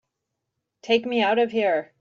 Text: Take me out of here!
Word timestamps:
Take 0.81 1.05
me 1.05 1.21
out 1.21 1.37
of 1.37 1.51
here! 1.51 1.89